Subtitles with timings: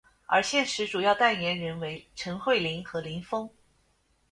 [0.25, 3.47] 而现时主要代言人为陈慧琳和林峰。